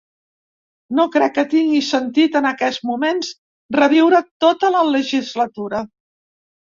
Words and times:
No 0.99 1.03
crec 1.15 1.35
que 1.35 1.43
tingui 1.51 1.81
sentit 1.89 2.39
en 2.41 2.49
aquest 2.53 2.83
moment 2.91 3.21
reviure 3.81 4.23
tota 4.47 4.73
la 4.77 4.83
legislatura. 4.97 5.85